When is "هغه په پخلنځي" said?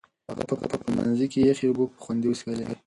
0.29-1.27